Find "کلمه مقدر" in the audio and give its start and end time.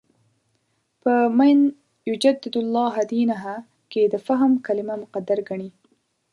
4.65-5.37